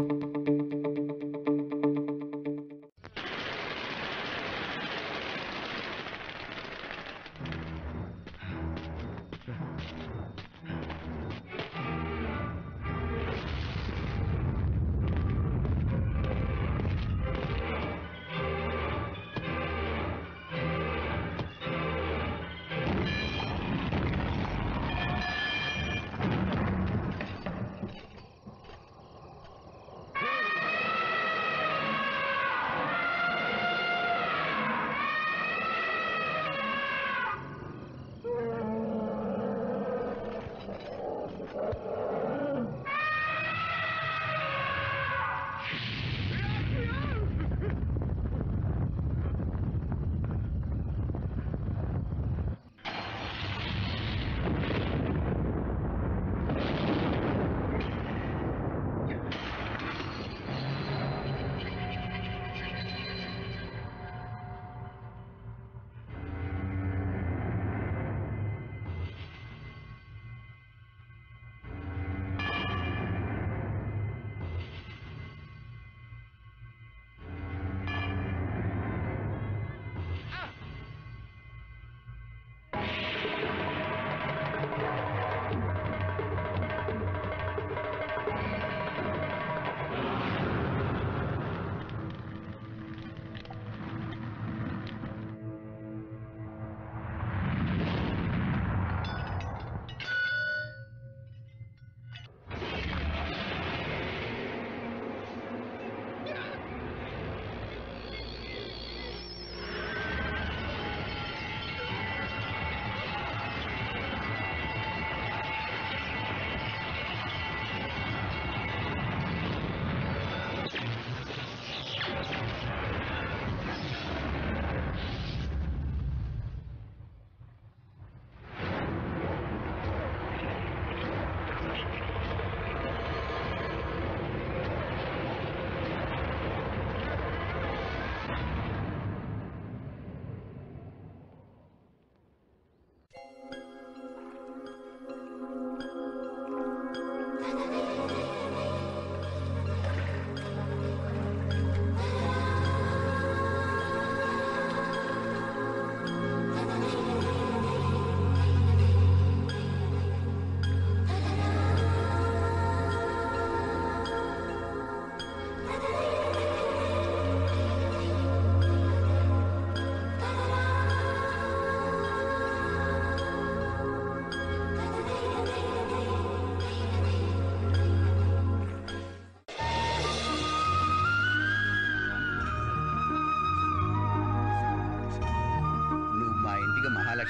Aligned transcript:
Thank 0.00 0.22
you 0.22 0.29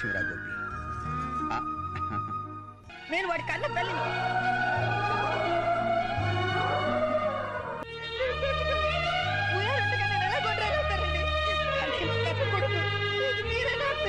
మహాలక్ష్మిరా 0.00 0.20
Gopi 0.28 0.50
నేను 3.10 3.26
వాడి 3.30 3.44
కన్న 3.50 3.66
తల్లిని. 3.76 4.02
మీరే 13.48 13.74
నేను 13.74 14.08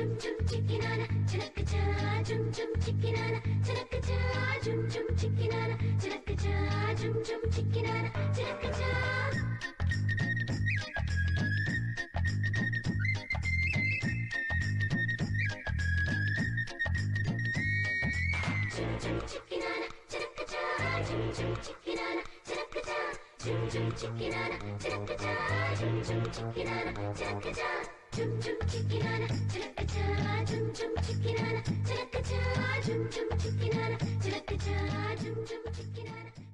춤춤 0.00 0.46
치킨 0.46 0.82
하나 0.82 1.06
차라카차 1.26 2.22
춤춤 2.22 2.80
치킨 2.80 3.14
하나 3.18 3.38
차라카차 3.62 4.60
춤춤 4.62 5.14
치킨 5.14 5.52
하나 5.52 5.76
차라카차 5.98 6.94
춤춤 6.94 7.50
치킨 7.50 7.84
하나 7.86 8.10
차라카차 8.32 8.80
춤춤 18.70 19.26
치킨 19.26 19.62
하나 19.62 19.86
차라카차 20.08 21.02
춤춤 21.04 21.60
치킨 21.60 21.98
하나 21.98 22.22
차라카차 22.42 22.96
춤춤 23.38 23.94
치킨 23.94 24.32
하나 24.32 24.78
차라카차 24.78 25.74
춤춤 25.74 26.32
치킨 26.32 26.68
하나 26.68 27.12
차라카차 27.12 27.89
춤춤 28.12 28.58
추긴 28.66 29.02
하나 29.02 29.26
추락가자 29.48 30.44
춤춤 30.44 30.94
추긴 31.02 31.38
하나 31.38 31.62
추락가자 31.86 32.80
춤춤 32.82 33.38
추긴 33.38 33.72
하나 33.72 33.98
추락가자 34.20 35.16
춤춤 35.16 35.72
추긴 35.72 36.06
하나. 36.08 36.49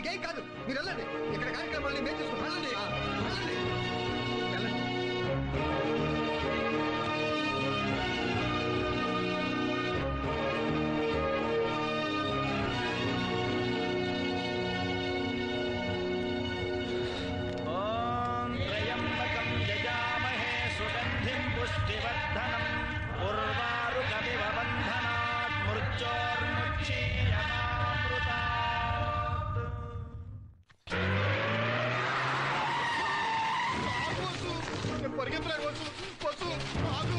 దానికి 0.00 0.16
ఏం 0.16 0.22
కాదు. 0.22 0.42
మీరు 0.66 0.78
వెళ్ళండి. 0.78 1.04
పరిగెత్తలేదు 35.18 35.64
వచ్చు 35.66 35.86
వచ్చు 36.24 36.48
ఆగు. 36.92 37.18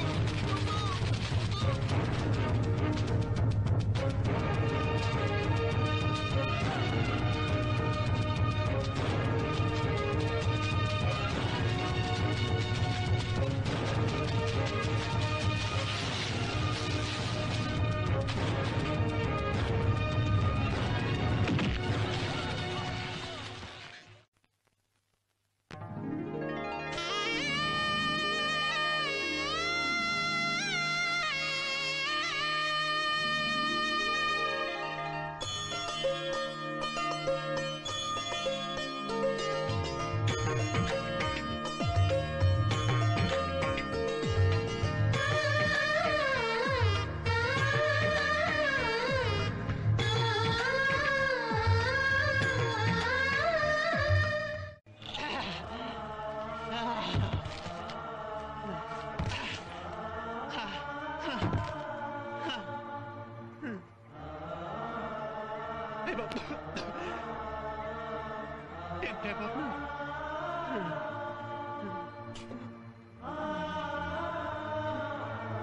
తింటే 69.01 69.31
బాబు 69.39 69.63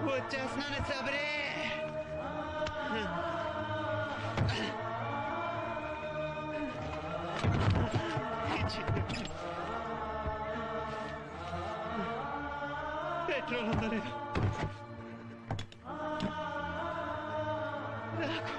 వచ్చేస్తున్నాను 0.08 0.80
శబరే 0.88 1.24
పెట్రోల్ 13.26 13.68
ఉందా 13.72 13.88
లేదా? 13.88 14.12
నాకు 18.20 18.54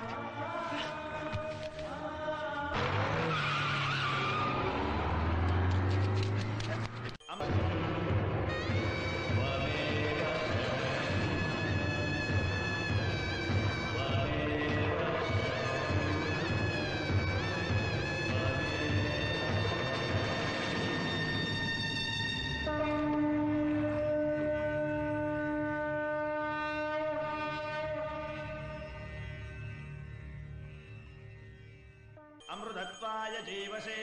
जीवसे 33.47 33.99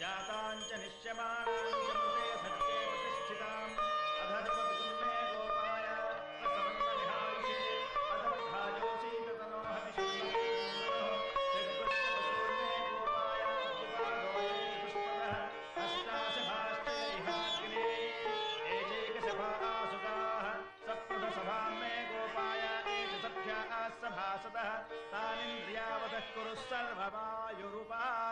जाताञ्च 0.00 0.70
निश्च्यमान् 0.82 2.01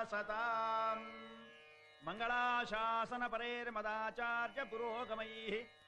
మంగళాశాసన 0.01 0.33
మంగళాశాసనపరైర్మదాచార్య 2.07 4.61
పురోగమై 4.71 5.33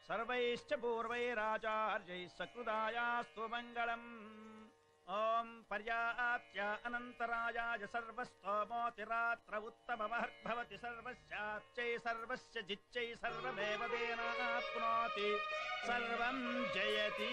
సర్వైశ్చ 0.09 0.71
పూర్వైరాచార్యై 0.83 2.21
సకృదాయాస్తు 2.39 3.45
మంగళం. 3.53 4.03
ఓం 5.07 5.49
పర్యాప్త్య 5.71 6.61
అనంతరాయాయ 6.87 7.83
సర్వస్తోమోతిరాత్ర 7.95 9.55
ఉత్తమవర్భవతి 9.69 10.77
సర్వస్యాప్చై 10.85 11.91
సర్వస్య 12.07 12.57
జిచ్చై 12.69 13.09
సర్వదేవదేనాప్నోతి 13.23 15.29
సర్వం 15.89 16.39
జయతి. 16.77 17.33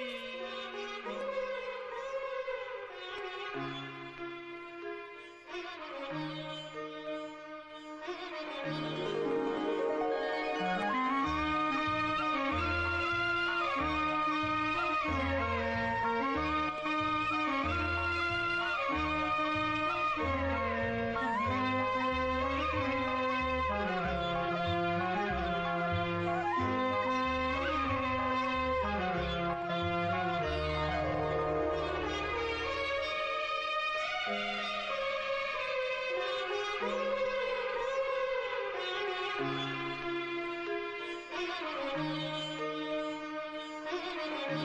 Thank 41.99 42.13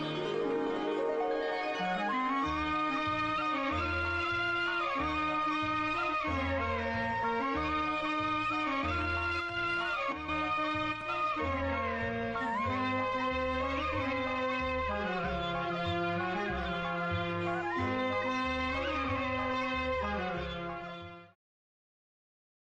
you. 0.09 0.14